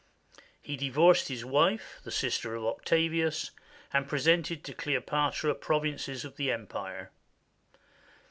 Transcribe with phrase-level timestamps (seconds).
[0.59, 3.51] He divorced his wife, the sister of Octavius,
[3.93, 7.11] and presented to Cleopatra provinces of the Empire.